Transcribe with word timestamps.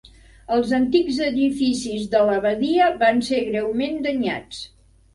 Els 0.55 0.71
antics 0.77 1.19
edificis 1.27 2.09
de 2.15 2.23
l'abadia 2.31 2.91
van 3.07 3.25
ser 3.31 3.45
greument 3.53 4.05
danyats. 4.11 4.69